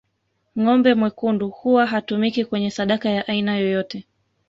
Ngombe 0.59 0.93
mwekundu 0.95 1.49
huwa 1.49 1.85
hatumiki 1.85 2.45
kwenye 2.45 2.71
sadaka 2.71 3.09
ya 3.09 3.27
aina 3.27 3.57
yoyote 3.57 4.07